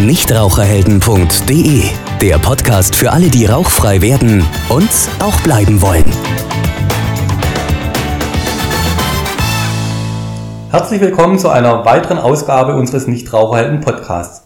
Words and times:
Nichtraucherhelden.de, 0.00 1.82
der 2.20 2.38
Podcast 2.38 2.94
für 2.94 3.10
alle, 3.10 3.30
die 3.30 3.46
rauchfrei 3.46 4.00
werden 4.00 4.46
und 4.68 4.88
auch 5.18 5.40
bleiben 5.40 5.82
wollen. 5.82 6.04
Herzlich 10.70 11.00
willkommen 11.00 11.40
zu 11.40 11.48
einer 11.48 11.84
weiteren 11.84 12.18
Ausgabe 12.18 12.76
unseres 12.76 13.08
Nichtraucherhelden 13.08 13.80
Podcasts. 13.80 14.44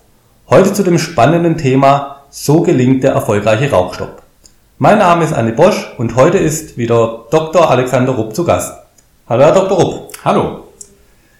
Heute 0.48 0.72
zu 0.72 0.84
dem 0.84 0.98
spannenden 0.98 1.58
Thema 1.58 2.22
So 2.30 2.62
gelingt 2.62 3.04
der 3.04 3.12
erfolgreiche 3.12 3.70
Rauchstopp. 3.70 4.22
Mein 4.78 4.96
Name 4.98 5.24
ist 5.24 5.34
Anne 5.34 5.52
Bosch 5.52 5.92
und 5.98 6.16
heute 6.16 6.38
ist 6.38 6.78
wieder 6.78 7.26
Dr. 7.30 7.70
Alexander 7.70 8.12
Rupp 8.12 8.34
zu 8.34 8.44
Gast. 8.44 8.72
Hallo 9.28 9.44
Herr 9.44 9.52
Dr. 9.52 9.78
Rupp. 9.78 10.12
Hallo. 10.24 10.60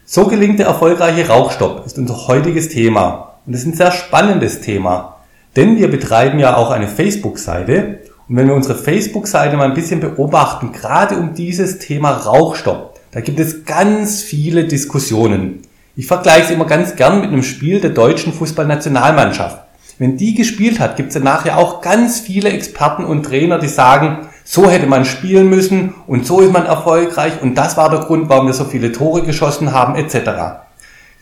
So 0.05 0.27
gelingt 0.27 0.59
der 0.59 0.67
erfolgreiche 0.67 1.27
Rauchstopp 1.29 1.87
ist 1.87 1.97
unser 1.97 2.29
heutiges 2.29 2.69
Thema. 2.69 3.32
Und 3.47 3.55
es 3.55 3.61
ist 3.61 3.67
ein 3.67 3.75
sehr 3.75 3.93
spannendes 3.93 4.61
Thema. 4.61 5.17
Denn 5.57 5.77
wir 5.77 5.91
betreiben 5.91 6.39
ja 6.39 6.57
auch 6.57 6.71
eine 6.71 6.89
Facebook-Seite. 6.89 8.01
Und 8.29 8.37
wenn 8.37 8.47
wir 8.47 8.55
unsere 8.55 8.77
Facebook-Seite 8.79 9.57
mal 9.57 9.65
ein 9.65 9.75
bisschen 9.75 10.01
beobachten, 10.01 10.73
gerade 10.73 11.17
um 11.17 11.35
dieses 11.35 11.79
Thema 11.79 12.11
Rauchstopp, 12.11 13.01
da 13.11 13.21
gibt 13.21 13.41
es 13.41 13.65
ganz 13.65 14.23
viele 14.23 14.65
Diskussionen. 14.65 15.63
Ich 15.97 16.07
vergleiche 16.07 16.45
es 16.45 16.51
immer 16.51 16.65
ganz 16.65 16.97
gern 16.97 17.21
mit 17.21 17.31
einem 17.31 17.43
Spiel 17.43 17.81
der 17.81 17.91
deutschen 17.91 18.33
Fußballnationalmannschaft. 18.33 19.59
Wenn 19.99 20.17
die 20.17 20.35
gespielt 20.35 20.81
hat, 20.81 20.97
gibt 20.97 21.09
es 21.09 21.15
danach 21.15 21.45
ja 21.45 21.57
auch 21.57 21.83
ganz 21.83 22.21
viele 22.21 22.49
Experten 22.49 23.05
und 23.05 23.25
Trainer, 23.25 23.59
die 23.59 23.69
sagen, 23.69 24.29
so 24.45 24.71
hätte 24.71 24.87
man 24.87 25.05
spielen 25.05 25.51
müssen 25.51 25.95
und 26.07 26.27
so 26.27 26.41
ist 26.41 26.53
man 26.53 26.65
erfolgreich 26.65 27.43
und 27.43 27.57
das 27.57 27.77
war 27.77 27.91
der 27.91 28.01
Grund, 28.01 28.29
warum 28.29 28.47
wir 28.47 28.55
so 28.55 28.65
viele 28.65 28.93
Tore 28.93 29.23
geschossen 29.23 29.73
haben, 29.73 29.95
etc. 29.95 30.62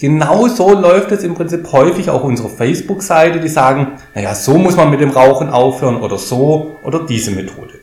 Genau 0.00 0.48
so 0.48 0.72
läuft 0.72 1.12
es 1.12 1.24
im 1.24 1.34
Prinzip 1.34 1.70
häufig 1.72 2.08
auch 2.08 2.24
unsere 2.24 2.48
Facebook-Seite, 2.48 3.38
die 3.38 3.48
sagen, 3.48 3.98
naja, 4.14 4.34
so 4.34 4.56
muss 4.56 4.74
man 4.74 4.88
mit 4.88 5.00
dem 5.00 5.10
Rauchen 5.10 5.50
aufhören 5.50 6.00
oder 6.00 6.16
so 6.16 6.78
oder 6.82 7.04
diese 7.04 7.32
Methode. 7.32 7.74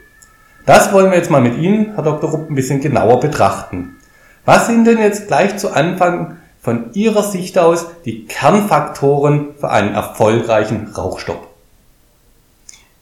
Das 0.66 0.92
wollen 0.92 1.12
wir 1.12 1.18
jetzt 1.18 1.30
mal 1.30 1.42
mit 1.42 1.60
Ihnen, 1.60 1.94
Herr 1.94 2.04
Dr. 2.04 2.32
Rupp, 2.32 2.50
ein 2.50 2.56
bisschen 2.56 2.82
genauer 2.82 3.20
betrachten. 3.20 3.98
Was 4.46 4.66
sind 4.66 4.86
denn 4.86 4.98
jetzt 4.98 5.28
gleich 5.28 5.58
zu 5.58 5.72
Anfang 5.72 6.38
von 6.60 6.92
Ihrer 6.94 7.22
Sicht 7.22 7.60
aus 7.60 7.86
die 8.04 8.26
Kernfaktoren 8.26 9.50
für 9.60 9.70
einen 9.70 9.94
erfolgreichen 9.94 10.88
Rauchstopp? 10.88 11.48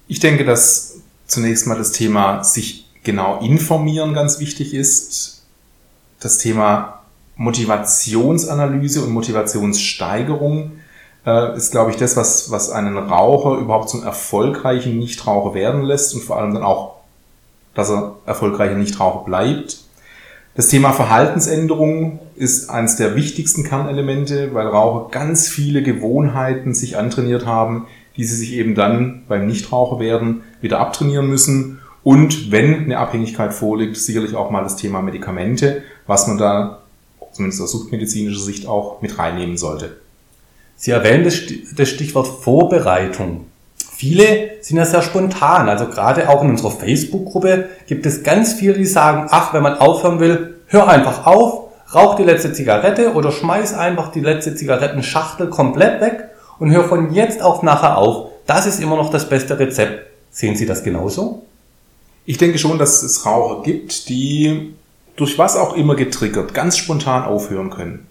Ich 0.09 0.19
denke, 0.19 0.43
dass 0.43 0.97
zunächst 1.25 1.67
mal 1.67 1.77
das 1.77 1.93
Thema 1.93 2.43
sich 2.43 2.85
genau 3.05 3.39
informieren 3.39 4.13
ganz 4.13 4.41
wichtig 4.41 4.73
ist. 4.73 5.43
Das 6.19 6.37
Thema 6.37 7.04
Motivationsanalyse 7.35 9.01
und 9.01 9.11
Motivationssteigerung 9.11 10.71
äh, 11.25 11.55
ist, 11.55 11.71
glaube 11.71 11.91
ich, 11.91 11.97
das, 11.97 12.15
was, 12.15 12.51
was 12.51 12.69
einen 12.69 12.97
Raucher 12.97 13.59
überhaupt 13.59 13.89
zum 13.89 14.03
erfolgreichen 14.03 14.97
Nichtraucher 14.97 15.53
werden 15.53 15.81
lässt 15.83 16.13
und 16.15 16.23
vor 16.23 16.37
allem 16.37 16.53
dann 16.53 16.63
auch, 16.63 16.95
dass 17.73 17.89
er 17.89 18.15
erfolgreicher 18.25 18.75
Nichtraucher 18.75 19.25
bleibt. 19.25 19.79
Das 20.55 20.69
Thema 20.69 20.93
Verhaltensänderung 20.93 22.19
ist 22.37 22.69
eines 22.69 22.95
der 22.95 23.15
wichtigsten 23.15 23.65
Kernelemente, 23.65 24.53
weil 24.53 24.67
Raucher 24.67 25.09
ganz 25.11 25.49
viele 25.49 25.83
Gewohnheiten 25.83 26.73
sich 26.73 26.97
antrainiert 26.97 27.45
haben, 27.45 27.87
die 28.15 28.23
sie 28.23 28.37
sich 28.37 28.53
eben 28.53 28.75
dann 28.75 29.23
beim 29.27 29.47
Nichtraucher 29.47 29.99
werden 29.99 30.43
wieder 30.61 30.79
abtrainieren 30.79 31.27
müssen. 31.27 31.79
Und 32.03 32.51
wenn 32.51 32.85
eine 32.85 32.99
Abhängigkeit 32.99 33.53
vorliegt, 33.53 33.97
sicherlich 33.97 34.35
auch 34.35 34.49
mal 34.49 34.63
das 34.63 34.77
Thema 34.77 35.01
Medikamente, 35.01 35.83
was 36.07 36.27
man 36.27 36.37
da 36.37 36.83
zumindest 37.35 37.61
aus 37.61 37.71
suchtmedizinischer 37.71 38.39
Sicht 38.39 38.65
auch 38.65 39.01
mit 39.01 39.19
reinnehmen 39.19 39.57
sollte. 39.57 39.97
Sie 40.77 40.91
erwähnen 40.91 41.23
das 41.23 41.89
Stichwort 41.89 42.27
Vorbereitung. 42.27 43.47
Viele 43.91 44.51
sind 44.61 44.77
ja 44.77 44.85
sehr 44.85 45.01
spontan. 45.01 45.67
Also 45.67 45.87
gerade 45.87 46.29
auch 46.29 46.43
in 46.43 46.49
unserer 46.49 46.71
Facebook-Gruppe 46.71 47.69
gibt 47.87 48.05
es 48.05 48.23
ganz 48.23 48.53
viele, 48.53 48.73
die 48.73 48.85
sagen, 48.85 49.27
ach, 49.31 49.53
wenn 49.53 49.63
man 49.63 49.77
aufhören 49.77 50.19
will, 50.19 50.55
hör 50.67 50.87
einfach 50.87 51.25
auf, 51.25 51.69
rauch 51.93 52.15
die 52.15 52.23
letzte 52.23 52.53
Zigarette 52.53 53.13
oder 53.13 53.31
schmeiß 53.31 53.73
einfach 53.73 54.11
die 54.11 54.21
letzte 54.21 54.55
Zigarettenschachtel 54.55 55.49
komplett 55.49 56.01
weg 56.01 56.29
und 56.59 56.71
hör 56.71 56.85
von 56.85 57.13
jetzt 57.13 57.41
auf 57.41 57.63
nachher 57.63 57.97
auf. 57.97 58.29
Das 58.45 58.65
ist 58.65 58.81
immer 58.81 58.95
noch 58.95 59.11
das 59.11 59.27
beste 59.27 59.59
Rezept. 59.59 60.07
Sehen 60.31 60.55
Sie 60.55 60.65
das 60.65 60.83
genauso? 60.83 61.43
Ich 62.25 62.37
denke 62.37 62.57
schon, 62.57 62.79
dass 62.79 63.03
es 63.03 63.25
Raucher 63.25 63.61
gibt, 63.63 64.09
die 64.09 64.73
durch 65.15 65.37
was 65.37 65.55
auch 65.55 65.75
immer 65.75 65.95
getriggert, 65.95 66.53
ganz 66.53 66.77
spontan 66.77 67.23
aufhören 67.23 67.69
können. 67.69 68.07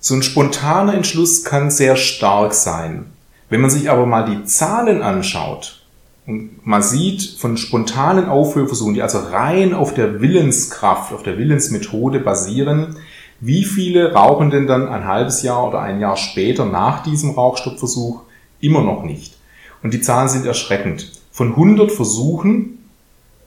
So 0.00 0.14
ein 0.14 0.22
spontaner 0.22 0.94
Entschluss 0.94 1.44
kann 1.44 1.70
sehr 1.70 1.96
stark 1.96 2.54
sein. 2.54 3.06
Wenn 3.48 3.60
man 3.60 3.70
sich 3.70 3.90
aber 3.90 4.06
mal 4.06 4.24
die 4.24 4.44
Zahlen 4.44 5.02
anschaut 5.02 5.84
und 6.26 6.66
man 6.66 6.82
sieht 6.82 7.36
von 7.38 7.56
spontanen 7.56 8.26
Aufhörversuchen, 8.26 8.94
die 8.94 9.02
also 9.02 9.18
rein 9.18 9.74
auf 9.74 9.94
der 9.94 10.20
Willenskraft, 10.20 11.12
auf 11.12 11.22
der 11.22 11.38
Willensmethode 11.38 12.20
basieren, 12.20 12.96
wie 13.40 13.64
viele 13.64 14.12
rauchen 14.12 14.50
denn 14.50 14.66
dann 14.66 14.88
ein 14.88 15.06
halbes 15.06 15.42
Jahr 15.42 15.68
oder 15.68 15.80
ein 15.80 16.00
Jahr 16.00 16.16
später 16.16 16.64
nach 16.64 17.02
diesem 17.02 17.30
Rauchstoppversuch 17.30 18.22
immer 18.60 18.82
noch 18.82 19.02
nicht? 19.02 19.36
Und 19.82 19.92
die 19.92 20.00
Zahlen 20.00 20.28
sind 20.28 20.46
erschreckend. 20.46 21.12
Von 21.32 21.50
100 21.50 21.90
Versuchen, 21.90 22.78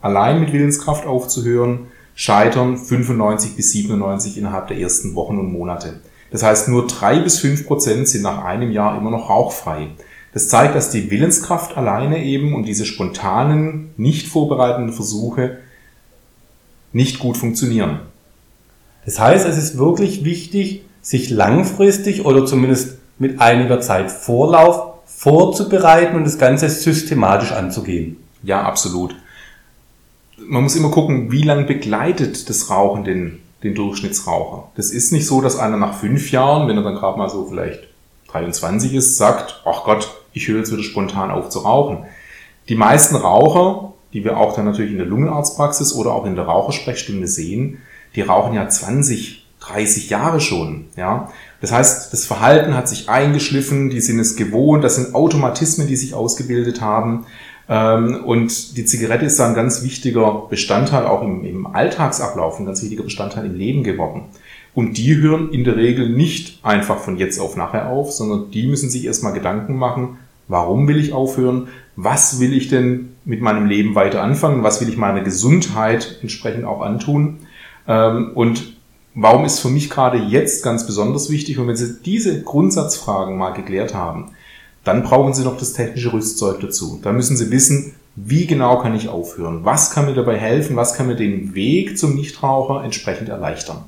allein 0.02 0.42
mit 0.42 0.52
Willenskraft 0.52 1.06
aufzuhören, 1.06 1.88
scheitern 2.16 2.78
95 2.78 3.56
bis 3.56 3.72
97 3.72 4.38
innerhalb 4.38 4.70
der 4.70 4.80
ersten 4.80 5.14
Wochen 5.14 5.38
und 5.38 5.52
Monate. 5.52 6.00
Das 6.32 6.42
heißt, 6.42 6.70
nur 6.70 6.88
drei 6.88 7.20
bis 7.20 7.40
fünf 7.40 7.68
Prozent 7.68 8.08
sind 8.08 8.24
nach 8.24 8.44
einem 8.44 8.72
Jahr 8.72 8.98
immer 8.98 9.12
noch 9.12 9.30
rauchfrei. 9.30 9.90
Das 10.34 10.50
zeigt, 10.50 10.76
dass 10.76 10.90
die 10.90 11.12
Willenskraft 11.12 11.78
alleine 11.78 12.24
eben 12.24 12.56
und 12.56 12.64
diese 12.64 12.86
spontanen, 12.86 13.92
nicht 13.98 14.28
vorbereitenden 14.28 14.94
Versuche 14.94 15.58
nicht 16.92 17.20
gut 17.20 17.38
funktionieren. 17.38 18.00
Das 19.06 19.20
heißt, 19.20 19.46
es 19.46 19.58
ist 19.58 19.78
wirklich 19.78 20.24
wichtig, 20.24 20.84
sich 21.02 21.30
langfristig 21.30 22.26
oder 22.26 22.46
zumindest 22.46 22.98
mit 23.20 23.40
einiger 23.40 23.80
Zeit 23.82 24.12
Vorlauf 24.12 24.96
vorzubereiten 25.06 26.16
und 26.16 26.24
das 26.24 26.38
Ganze 26.38 26.70
systematisch 26.70 27.52
anzugehen. 27.52 28.18
Ja, 28.44 28.64
absolut 28.64 29.16
man 30.48 30.64
muss 30.64 30.76
immer 30.76 30.90
gucken, 30.90 31.32
wie 31.32 31.44
lange 31.44 31.66
begleitet 31.66 32.50
das 32.50 32.70
Rauchen 32.70 33.04
den, 33.04 33.40
den 33.64 33.76
Durchschnittsraucher. 33.76 34.70
Das 34.76 34.92
ist 34.92 35.12
nicht 35.12 35.28
so, 35.28 35.42
dass 35.42 35.58
einer 35.58 35.78
nach 35.78 35.98
fünf 36.00 36.32
Jahren, 36.32 36.68
wenn 36.68 36.78
er 36.78 36.84
dann 36.84 36.96
gerade 36.96 37.18
mal 37.18 37.30
so 37.30 37.46
vielleicht 37.46 37.88
23 38.30 38.94
ist, 38.94 39.18
sagt, 39.18 39.62
ach 39.66 39.84
Gott, 39.84 40.10
ich 40.34 40.48
höre 40.48 40.60
jetzt 40.60 40.72
wieder 40.72 40.84
spontan 40.84 41.32
auf 41.32 41.50
zu 41.50 41.60
rauchen. 41.60 42.06
Die 42.68 42.76
meisten 42.76 43.16
Raucher, 43.16 43.94
die 44.14 44.24
wir 44.24 44.38
auch 44.38 44.56
dann 44.56 44.66
natürlich 44.66 44.92
in 44.92 44.98
der 44.98 45.08
Lungenarztpraxis 45.08 45.94
oder 45.94 46.14
auch 46.14 46.26
in 46.26 46.36
der 46.36 46.46
Rauchersprechstunde 46.46 47.28
sehen, 47.28 47.80
die 48.16 48.22
rauchen 48.22 48.54
ja 48.54 48.68
20, 48.68 49.46
30 49.60 50.10
Jahre 50.10 50.40
schon, 50.40 50.86
ja. 50.96 51.32
Das 51.62 51.72
heißt, 51.72 52.14
das 52.14 52.26
Verhalten 52.26 52.76
hat 52.76 52.88
sich 52.88 53.10
eingeschliffen, 53.10 53.90
die 53.90 54.02
sind 54.02 54.20
es 54.20 54.36
gewohnt, 54.36 54.84
das 54.84 54.96
sind 54.96 55.16
Automatismen, 55.16 55.88
die 55.88 55.96
sich 55.96 56.14
ausgebildet 56.14 56.82
haben. 56.82 57.26
Ähm, 57.68 58.24
und 58.26 58.78
die 58.78 58.86
Zigarette 58.86 59.26
ist 59.26 59.40
da 59.40 59.48
ein 59.48 59.56
ganz 59.56 59.84
wichtiger 59.84 60.44
Bestandteil 60.50 61.06
auch 61.06 61.22
im, 61.24 61.44
im 61.44 61.68
Alltagsablauf, 61.68 62.60
ein 62.60 62.66
ganz 62.66 62.82
wichtiger 62.82 63.04
Bestandteil 63.04 63.46
im 63.46 63.56
Leben 63.56 63.84
geworden. 63.84 64.26
Und 64.74 64.98
die 64.98 65.16
hören 65.16 65.52
in 65.52 65.64
der 65.64 65.78
Regel 65.78 66.10
nicht 66.10 66.60
einfach 66.64 67.00
von 67.00 67.18
jetzt 67.18 67.40
auf 67.40 67.56
nachher 67.56 67.90
auf, 67.90 68.12
sondern 68.12 68.52
die 68.52 68.68
müssen 68.68 68.90
sich 68.90 69.06
erstmal 69.06 69.34
Gedanken 69.34 69.78
machen, 69.78 70.18
warum 70.48 70.88
will 70.88 71.00
ich 71.00 71.14
aufhören? 71.14 71.70
Was 71.96 72.40
will 72.40 72.54
ich 72.54 72.68
denn 72.68 73.16
mit 73.24 73.42
meinem 73.42 73.66
Leben 73.68 73.96
weiter 73.96 74.22
anfangen? 74.22 74.64
Was 74.64 74.82
will 74.82 74.90
ich 74.90 74.98
meiner 74.98 75.22
Gesundheit 75.22 76.20
entsprechend 76.22 76.66
auch 76.66 76.82
antun? 76.82 77.38
Ähm, 77.88 78.32
und 78.36 78.76
warum 79.16 79.46
ist 79.46 79.60
für 79.60 79.70
mich 79.70 79.90
gerade 79.90 80.18
jetzt 80.18 80.64
ganz 80.64 80.86
besonders 80.86 81.30
wichtig? 81.30 81.58
Und 81.58 81.68
wenn 81.68 81.78
Sie 81.78 82.02
diese 82.04 82.44
Grundsatzfragen 82.44 83.38
mal 83.38 83.52
geklärt 83.52 83.94
haben, 83.94 84.32
dann 84.86 85.04
brauchen 85.04 85.34
Sie 85.34 85.44
noch 85.44 85.58
das 85.58 85.74
technische 85.74 86.14
Rüstzeug 86.14 86.62
dazu. 86.62 87.00
Da 87.04 87.12
müssen 87.12 87.36
Sie 87.36 87.52
wissen, 87.52 87.96
wie 88.16 88.48
genau 88.48 88.80
kann 88.80 88.96
ich 88.96 89.10
aufhören? 89.10 89.66
Was 89.66 89.92
kann 89.92 90.06
mir 90.06 90.14
dabei 90.14 90.38
helfen? 90.38 90.78
Was 90.78 90.94
kann 90.94 91.08
mir 91.08 91.16
den 91.16 91.54
Weg 91.54 91.98
zum 91.98 92.16
Nichtraucher 92.16 92.84
entsprechend 92.84 93.28
erleichtern? 93.28 93.84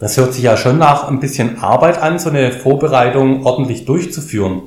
Das 0.00 0.16
hört 0.16 0.34
sich 0.34 0.42
ja 0.42 0.56
schon 0.56 0.78
nach 0.78 1.08
ein 1.08 1.20
bisschen 1.20 1.62
Arbeit 1.62 2.02
an, 2.02 2.18
so 2.18 2.28
eine 2.28 2.50
Vorbereitung 2.50 3.46
ordentlich 3.46 3.84
durchzuführen. 3.84 4.62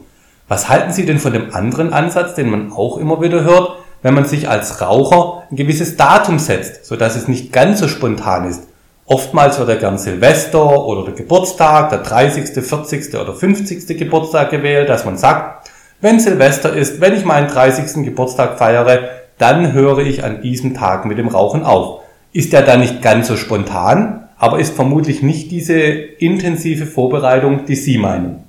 Was 0.48 0.70
halten 0.70 0.94
Sie 0.94 1.06
denn 1.06 1.20
von 1.20 1.34
dem 1.34 1.54
anderen 1.54 1.94
Ansatz, 1.94 2.36
den 2.36 2.50
man 2.50 2.72
auch 2.72 2.98
immer 2.98 3.22
wieder 3.22 3.44
hört, 3.44 3.78
wenn 4.02 4.14
man 4.14 4.26
sich 4.26 4.48
als 4.48 4.82
Raucher 4.82 5.44
ein 5.52 5.56
gewisses 5.56 5.98
Datum 5.98 6.40
setzt, 6.40 6.86
sodass 6.86 7.16
es 7.16 7.28
nicht 7.28 7.52
ganz 7.52 7.80
so 7.80 7.88
spontan 7.88 8.48
ist? 8.50 8.64
Oftmals 9.12 9.58
wird 9.58 9.70
ja 9.70 9.76
gern 9.76 9.98
Silvester 9.98 10.86
oder 10.86 11.06
der 11.06 11.16
Geburtstag, 11.16 11.90
der 11.90 11.98
30., 11.98 12.64
40. 12.64 13.16
oder 13.16 13.34
50. 13.34 13.98
Geburtstag 13.98 14.52
gewählt, 14.52 14.88
dass 14.88 15.04
man 15.04 15.18
sagt, 15.18 15.68
wenn 16.00 16.20
Silvester 16.20 16.76
ist, 16.76 17.02
wenn 17.02 17.16
ich 17.16 17.26
meinen 17.26 17.48
30. 17.48 18.06
Geburtstag 18.06 18.60
feiere, 18.60 19.10
dann 19.40 19.74
höre 19.74 19.98
ich 19.98 20.24
an 20.24 20.44
diesem 20.44 20.76
Tag 20.76 21.06
mit 21.06 21.18
dem 21.18 21.28
Rauchen 21.28 21.64
auf. 21.64 22.02
Ist 22.34 22.54
ja 22.54 22.62
dann 22.62 22.82
nicht 22.82 23.02
ganz 23.02 23.28
so 23.28 23.36
spontan, 23.36 24.30
aber 24.38 24.60
ist 24.60 24.76
vermutlich 24.76 25.24
nicht 25.24 25.50
diese 25.50 25.74
intensive 25.74 26.86
Vorbereitung, 26.86 27.66
die 27.66 27.78
Sie 27.78 27.98
meinen. 27.98 28.44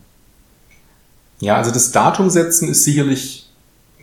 Ja, 1.41 1.57
also 1.57 1.71
das 1.71 1.91
Datum 1.91 2.29
setzen 2.29 2.69
ist 2.69 2.85
sicherlich 2.85 3.49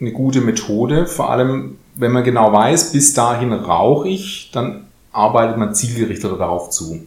eine 0.01 0.11
gute 0.11 0.41
Methode, 0.41 1.05
vor 1.05 1.29
allem 1.29 1.77
wenn 1.93 2.11
man 2.11 2.23
genau 2.23 2.51
weiß, 2.51 2.93
bis 2.93 3.13
dahin 3.13 3.53
rauche 3.53 4.09
ich, 4.09 4.49
dann 4.51 4.87
arbeitet 5.11 5.57
man 5.57 5.73
zielgerichteter 5.73 6.37
darauf 6.37 6.69
zu. 6.69 7.05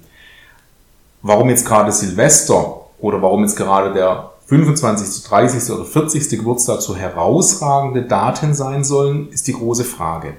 Warum 1.22 1.48
jetzt 1.48 1.66
gerade 1.66 1.92
Silvester 1.92 2.86
oder 2.98 3.20
warum 3.22 3.42
jetzt 3.42 3.56
gerade 3.56 3.92
der 3.92 4.30
25., 4.46 5.24
30. 5.24 5.70
oder 5.72 5.84
40. 5.84 6.28
Geburtstag 6.30 6.80
so 6.82 6.96
herausragende 6.96 8.02
Daten 8.02 8.54
sein 8.54 8.84
sollen, 8.84 9.28
ist 9.30 9.46
die 9.46 9.52
große 9.52 9.84
Frage. 9.84 10.34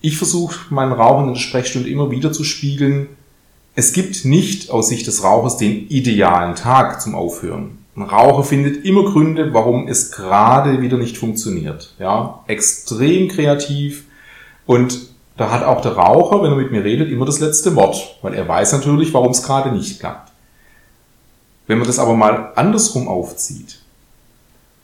Ich 0.00 0.16
versuche 0.18 0.72
meinen 0.72 0.92
Rauchen 0.92 1.28
in 1.28 1.34
der 1.34 1.40
Sprechstunde 1.40 1.88
immer 1.88 2.10
wieder 2.10 2.32
zu 2.32 2.44
spiegeln, 2.44 3.08
es 3.78 3.92
gibt 3.92 4.24
nicht 4.24 4.70
aus 4.70 4.88
Sicht 4.88 5.06
des 5.06 5.22
Rauchers 5.22 5.58
den 5.58 5.88
idealen 5.88 6.54
Tag 6.54 7.02
zum 7.02 7.14
Aufhören. 7.14 7.76
Ein 7.94 8.02
Raucher 8.02 8.42
findet 8.42 8.86
immer 8.86 9.04
Gründe, 9.04 9.52
warum 9.52 9.86
es 9.86 10.12
gerade 10.12 10.80
wieder 10.80 10.96
nicht 10.96 11.18
funktioniert. 11.18 11.94
Ja, 11.98 12.42
extrem 12.46 13.28
kreativ 13.28 14.04
und 14.64 15.08
da 15.36 15.50
hat 15.50 15.62
auch 15.64 15.82
der 15.82 15.92
Raucher, 15.92 16.42
wenn 16.42 16.52
er 16.52 16.56
mit 16.56 16.70
mir 16.70 16.84
redet, 16.84 17.10
immer 17.10 17.26
das 17.26 17.40
letzte 17.40 17.76
Wort, 17.76 18.18
weil 18.22 18.34
er 18.34 18.48
weiß 18.48 18.72
natürlich, 18.72 19.12
warum 19.12 19.32
es 19.32 19.42
gerade 19.42 19.70
nicht 19.70 20.00
klappt. 20.00 20.32
Wenn 21.66 21.78
man 21.78 21.86
das 21.86 21.98
aber 21.98 22.14
mal 22.14 22.52
andersrum 22.56 23.08
aufzieht, 23.08 23.80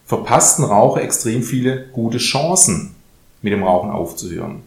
verpasst 0.04 0.58
ein 0.58 0.64
Raucher 0.64 1.02
extrem 1.02 1.42
viele 1.42 1.86
gute 1.92 2.18
Chancen, 2.18 2.94
mit 3.40 3.52
dem 3.52 3.62
Rauchen 3.62 3.90
aufzuhören. 3.90 4.62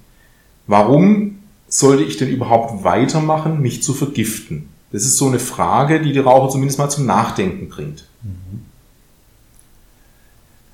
Warum 0.67 1.39
sollte 1.67 2.03
ich 2.03 2.17
denn 2.17 2.29
überhaupt 2.29 2.83
weitermachen, 2.83 3.61
mich 3.61 3.83
zu 3.83 3.93
vergiften? 3.93 4.69
Das 4.91 5.03
ist 5.03 5.17
so 5.17 5.27
eine 5.27 5.39
Frage, 5.39 6.01
die 6.01 6.13
die 6.13 6.19
Raucher 6.19 6.49
zumindest 6.49 6.79
mal 6.79 6.89
zum 6.89 7.05
Nachdenken 7.05 7.69
bringt. 7.69 8.07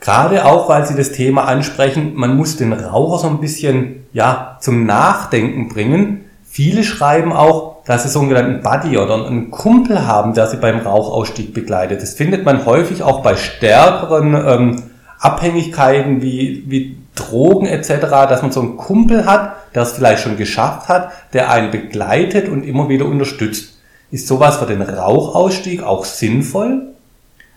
Gerade 0.01 0.45
auch, 0.45 0.67
weil 0.67 0.85
Sie 0.85 0.95
das 0.95 1.11
Thema 1.11 1.45
ansprechen, 1.45 2.13
man 2.15 2.35
muss 2.35 2.57
den 2.57 2.73
Raucher 2.73 3.19
so 3.19 3.27
ein 3.27 3.39
bisschen 3.39 4.07
ja, 4.11 4.57
zum 4.59 4.85
Nachdenken 4.85 5.69
bringen. 5.69 6.25
Viele 6.43 6.83
schreiben 6.83 7.31
auch, 7.31 7.83
dass 7.85 8.03
sie 8.03 8.09
so 8.09 8.19
einen 8.19 8.29
sogenannten 8.29 8.63
Buddy 8.63 8.97
oder 8.97 9.25
einen 9.25 9.51
Kumpel 9.51 10.05
haben, 10.05 10.33
der 10.33 10.47
sie 10.47 10.57
beim 10.57 10.79
Rauchausstieg 10.79 11.53
begleitet. 11.53 12.01
Das 12.01 12.13
findet 12.13 12.43
man 12.43 12.65
häufig 12.65 13.03
auch 13.03 13.21
bei 13.21 13.35
stärkeren 13.35 14.33
ähm, 14.33 14.83
Abhängigkeiten 15.19 16.21
wie, 16.21 16.63
wie 16.67 16.97
Drogen 17.15 17.67
etc., 17.67 18.01
dass 18.27 18.41
man 18.41 18.51
so 18.51 18.59
einen 18.59 18.77
Kumpel 18.77 19.25
hat, 19.25 19.55
der 19.75 19.83
es 19.83 19.93
vielleicht 19.93 20.23
schon 20.23 20.35
geschafft 20.35 20.89
hat, 20.89 21.11
der 21.33 21.51
einen 21.51 21.71
begleitet 21.71 22.49
und 22.49 22.63
immer 22.63 22.89
wieder 22.89 23.05
unterstützt. 23.05 23.77
Ist 24.09 24.27
sowas 24.27 24.57
für 24.57 24.65
den 24.65 24.81
Rauchausstieg 24.81 25.83
auch 25.83 26.05
sinnvoll? 26.05 26.87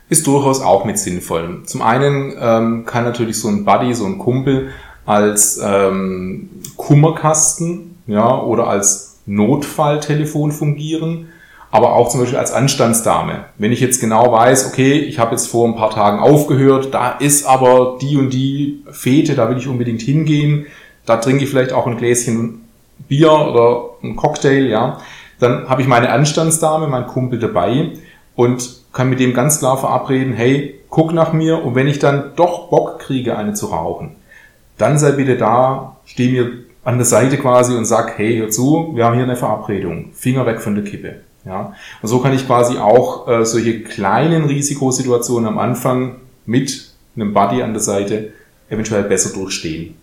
Ist 0.08 0.26
durchaus 0.26 0.60
auch 0.60 0.84
mit 0.84 0.98
sinnvoll. 0.98 1.62
Zum 1.64 1.82
einen 1.82 2.34
ähm, 2.38 2.84
kann 2.84 3.04
natürlich 3.04 3.38
so 3.38 3.48
ein 3.48 3.64
Buddy, 3.64 3.94
so 3.94 4.04
ein 4.04 4.18
Kumpel 4.18 4.68
als 5.06 5.60
ähm, 5.62 6.50
Kummerkasten 6.76 7.96
ja, 8.06 8.40
oder 8.40 8.68
als 8.68 9.18
Notfalltelefon 9.26 10.52
fungieren, 10.52 11.28
aber 11.70 11.94
auch 11.94 12.08
zum 12.08 12.20
Beispiel 12.20 12.38
als 12.38 12.52
Anstandsdame. 12.52 13.46
Wenn 13.58 13.72
ich 13.72 13.80
jetzt 13.80 14.00
genau 14.00 14.30
weiß, 14.30 14.68
okay, 14.68 14.98
ich 14.98 15.18
habe 15.18 15.32
jetzt 15.32 15.48
vor 15.48 15.66
ein 15.66 15.76
paar 15.76 15.90
Tagen 15.90 16.20
aufgehört, 16.20 16.92
da 16.92 17.12
ist 17.12 17.46
aber 17.46 17.98
die 18.00 18.16
und 18.16 18.30
die 18.30 18.84
Fete, 18.90 19.34
da 19.34 19.48
will 19.48 19.58
ich 19.58 19.66
unbedingt 19.66 20.02
hingehen, 20.02 20.66
da 21.06 21.16
trinke 21.16 21.44
ich 21.44 21.50
vielleicht 21.50 21.72
auch 21.72 21.86
ein 21.86 21.96
Gläschen 21.96 22.60
Bier 23.08 23.32
oder 23.32 23.90
ein 24.02 24.16
Cocktail, 24.16 24.66
ja, 24.66 25.00
dann 25.40 25.68
habe 25.68 25.82
ich 25.82 25.88
meine 25.88 26.10
Anstandsdame, 26.10 26.86
meinen 26.86 27.06
Kumpel 27.06 27.38
dabei 27.38 27.90
und 28.36 28.83
kann 28.94 29.10
mit 29.10 29.20
dem 29.20 29.34
ganz 29.34 29.58
klar 29.58 29.76
verabreden, 29.76 30.32
hey, 30.32 30.80
guck 30.88 31.12
nach 31.12 31.34
mir 31.34 31.62
und 31.62 31.74
wenn 31.74 31.88
ich 31.88 31.98
dann 31.98 32.32
doch 32.36 32.70
Bock 32.70 33.00
kriege, 33.00 33.36
eine 33.36 33.52
zu 33.52 33.66
rauchen, 33.66 34.16
dann 34.78 34.98
sei 34.98 35.12
bitte 35.12 35.36
da, 35.36 35.96
steh 36.06 36.30
mir 36.30 36.50
an 36.84 36.96
der 36.96 37.04
Seite 37.04 37.36
quasi 37.36 37.76
und 37.76 37.84
sag, 37.84 38.16
hey, 38.18 38.38
hör 38.38 38.50
zu, 38.50 38.92
wir 38.94 39.04
haben 39.04 39.14
hier 39.14 39.24
eine 39.24 39.36
Verabredung, 39.36 40.12
Finger 40.14 40.46
weg 40.46 40.60
von 40.60 40.74
der 40.74 40.84
Kippe. 40.84 41.16
Ja, 41.44 41.74
und 42.00 42.08
so 42.08 42.20
kann 42.20 42.32
ich 42.32 42.46
quasi 42.46 42.78
auch 42.78 43.28
äh, 43.28 43.44
solche 43.44 43.82
kleinen 43.82 44.44
Risikosituationen 44.44 45.46
am 45.46 45.58
Anfang 45.58 46.16
mit 46.46 46.90
einem 47.16 47.34
Buddy 47.34 47.62
an 47.62 47.74
der 47.74 47.82
Seite 47.82 48.32
eventuell 48.70 49.02
besser 49.02 49.34
durchstehen. 49.34 49.94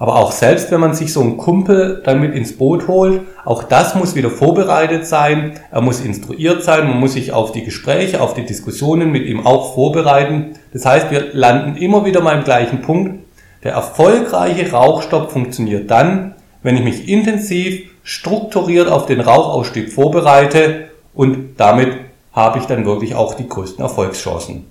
Aber 0.00 0.16
auch 0.16 0.32
selbst 0.32 0.70
wenn 0.70 0.80
man 0.80 0.94
sich 0.94 1.12
so 1.12 1.20
einen 1.20 1.36
Kumpel 1.36 2.00
dann 2.02 2.22
mit 2.22 2.34
ins 2.34 2.56
Boot 2.56 2.88
holt, 2.88 3.20
auch 3.44 3.64
das 3.64 3.94
muss 3.94 4.14
wieder 4.14 4.30
vorbereitet 4.30 5.06
sein. 5.06 5.60
Er 5.70 5.82
muss 5.82 6.00
instruiert 6.00 6.64
sein. 6.64 6.88
Man 6.88 6.98
muss 6.98 7.12
sich 7.12 7.32
auf 7.32 7.52
die 7.52 7.64
Gespräche, 7.64 8.22
auf 8.22 8.32
die 8.32 8.46
Diskussionen 8.46 9.12
mit 9.12 9.26
ihm 9.26 9.46
auch 9.46 9.74
vorbereiten. 9.74 10.54
Das 10.72 10.86
heißt, 10.86 11.10
wir 11.10 11.34
landen 11.34 11.76
immer 11.76 12.06
wieder 12.06 12.22
mal 12.22 12.38
im 12.38 12.44
gleichen 12.44 12.80
Punkt. 12.80 13.26
Der 13.62 13.72
erfolgreiche 13.72 14.72
Rauchstopp 14.72 15.32
funktioniert 15.32 15.90
dann, 15.90 16.34
wenn 16.62 16.78
ich 16.78 16.82
mich 16.82 17.06
intensiv, 17.06 17.82
strukturiert 18.02 18.88
auf 18.88 19.04
den 19.04 19.20
Rauchausstieg 19.20 19.92
vorbereite 19.92 20.88
und 21.14 21.56
damit 21.58 21.90
habe 22.32 22.58
ich 22.58 22.64
dann 22.64 22.86
wirklich 22.86 23.14
auch 23.14 23.34
die 23.34 23.46
größten 23.46 23.84
Erfolgschancen. 23.84 24.64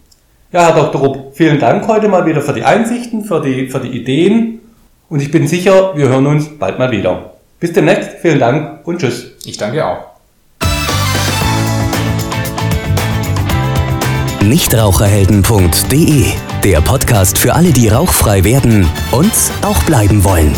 Ja, 0.52 0.74
Herr 0.74 0.74
Dr. 0.74 1.02
Rupp, 1.02 1.36
vielen 1.36 1.60
Dank 1.60 1.88
heute 1.88 2.08
mal 2.08 2.26
wieder 2.26 2.42
für 2.42 2.54
die 2.54 2.64
Einsichten, 2.64 3.24
für 3.24 3.40
die, 3.40 3.68
für 3.68 3.80
die 3.80 3.90
Ideen 3.90 4.59
und 5.10 5.22
ich 5.22 5.32
bin 5.32 5.48
sicher, 5.48 5.96
wir 5.96 6.10
hören 6.10 6.28
uns 6.28 6.58
bald 6.58 6.80
mal 6.80 6.92
wieder. 6.92 7.34
Bis 7.60 7.74
demnächst, 7.74 8.12
vielen 8.22 8.40
Dank 8.40 8.88
und 8.88 9.00
tschüss. 9.00 9.32
Ich 9.46 9.58
danke 9.58 9.86
auch. 9.86 10.10
Nichtraucherhelden.de 14.44 16.26
Der 16.64 16.82
Podcast 16.82 17.38
für 17.38 17.54
alle, 17.54 17.72
die 17.72 17.90
rauchfrei 17.90 18.44
werden 18.44 18.88
und 19.12 19.32
auch 19.62 19.84
bleiben 19.84 20.24
wollen. 20.24 20.56